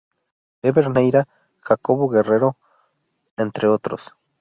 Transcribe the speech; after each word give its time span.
Ever 0.69 0.89
Neyra, 0.89 1.27
Jacobo 1.63 2.07
Guerrero, 2.09 2.57
entre 3.37 3.67
otros. 3.67 4.15